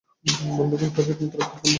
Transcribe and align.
বন্ধুগণ, 0.51 0.89
কাজই 0.95 1.11
একমাত্র 1.11 1.37
ঐক্যের 1.37 1.51
বন্ধন। 1.51 1.69